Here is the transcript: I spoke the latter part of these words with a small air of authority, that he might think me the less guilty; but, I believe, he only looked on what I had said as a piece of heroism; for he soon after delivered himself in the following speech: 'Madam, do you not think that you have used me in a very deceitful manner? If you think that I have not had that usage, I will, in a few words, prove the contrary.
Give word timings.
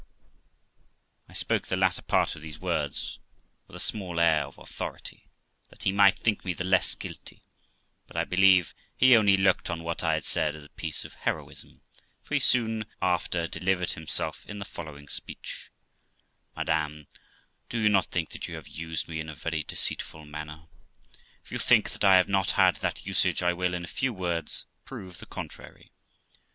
I 1.29 1.33
spoke 1.33 1.67
the 1.67 1.77
latter 1.77 2.01
part 2.01 2.35
of 2.35 2.41
these 2.41 2.57
words 2.59 3.19
with 3.67 3.75
a 3.75 3.79
small 3.79 4.19
air 4.19 4.45
of 4.47 4.57
authority, 4.57 5.27
that 5.69 5.83
he 5.83 5.91
might 5.91 6.17
think 6.17 6.43
me 6.43 6.53
the 6.53 6.63
less 6.63 6.95
guilty; 6.95 7.43
but, 8.07 8.17
I 8.17 8.23
believe, 8.23 8.73
he 8.97 9.15
only 9.15 9.37
looked 9.37 9.69
on 9.69 9.83
what 9.83 10.03
I 10.03 10.15
had 10.15 10.25
said 10.25 10.55
as 10.55 10.63
a 10.63 10.69
piece 10.69 11.05
of 11.05 11.13
heroism; 11.13 11.81
for 12.23 12.33
he 12.33 12.39
soon 12.39 12.87
after 12.99 13.45
delivered 13.45 13.91
himself 13.91 14.43
in 14.47 14.57
the 14.57 14.65
following 14.65 15.07
speech: 15.07 15.69
'Madam, 16.57 17.05
do 17.69 17.77
you 17.77 17.87
not 17.87 18.05
think 18.07 18.31
that 18.31 18.47
you 18.47 18.55
have 18.55 18.67
used 18.67 19.07
me 19.07 19.19
in 19.19 19.29
a 19.29 19.35
very 19.35 19.61
deceitful 19.61 20.25
manner? 20.25 20.63
If 21.45 21.51
you 21.51 21.59
think 21.59 21.91
that 21.91 22.03
I 22.03 22.17
have 22.17 22.27
not 22.27 22.49
had 22.57 22.77
that 22.77 23.05
usage, 23.05 23.43
I 23.43 23.53
will, 23.53 23.75
in 23.75 23.83
a 23.83 23.87
few 23.97 24.11
words, 24.13 24.65
prove 24.83 25.19
the 25.19 25.27
contrary. 25.27 25.91